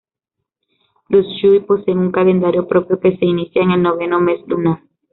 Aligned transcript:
Los 1.09 1.27
shui 1.27 1.59
poseen 1.59 1.99
un 1.99 2.11
calendario 2.11 2.67
propio 2.67 2.99
que 2.99 3.15
se 3.17 3.23
inicia 3.25 3.61
en 3.61 3.69
el 3.69 3.83
noveno 3.83 4.19
mes 4.19 4.39
lunar. 4.47 4.81